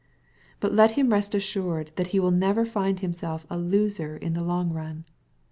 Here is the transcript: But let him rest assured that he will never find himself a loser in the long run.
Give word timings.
But 0.59 0.73
let 0.73 0.93
him 0.93 1.11
rest 1.11 1.35
assured 1.35 1.91
that 1.95 2.07
he 2.07 2.19
will 2.19 2.31
never 2.31 2.65
find 2.65 2.99
himself 3.01 3.45
a 3.51 3.59
loser 3.59 4.17
in 4.17 4.33
the 4.33 4.41
long 4.43 4.71
run. 4.73 5.05